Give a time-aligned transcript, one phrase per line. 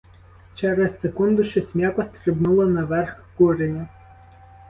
[0.55, 3.87] Через секунду щось м'яко стрибнуло на верх куреня.